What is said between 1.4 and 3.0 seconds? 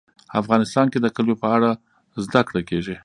په اړه زده کړه کېږي.